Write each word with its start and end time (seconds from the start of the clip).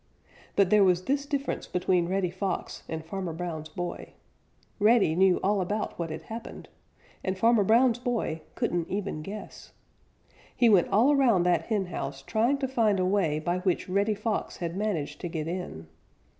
But 0.55 0.71
there 0.71 0.83
was 0.83 1.03
this 1.03 1.27
difference 1.27 1.67
between 1.67 2.09
Reddy 2.09 2.31
Fox 2.31 2.81
and 2.89 3.05
Farmer 3.05 3.33
Brown's 3.33 3.69
boy: 3.69 4.13
Reddy 4.79 5.13
knew 5.13 5.39
all 5.43 5.61
about 5.61 5.99
what 5.99 6.09
had 6.09 6.23
happened, 6.23 6.69
and 7.23 7.37
Farmer 7.37 7.63
Brown's 7.63 7.99
boy 7.99 8.41
couldn't 8.55 8.87
even 8.89 9.21
guess. 9.21 9.73
He 10.55 10.69
went 10.69 10.87
all 10.87 11.11
around 11.11 11.43
that 11.43 11.67
henhouse, 11.67 12.23
trying 12.23 12.57
to 12.57 12.67
find 12.67 12.99
a 12.99 13.05
way 13.05 13.37
by 13.37 13.59
which 13.59 13.87
Reddy 13.87 14.15
Fox 14.15 14.57
had 14.57 14.75
managed 14.75 15.21
to 15.21 15.27
get 15.27 15.47
in. 15.47 15.85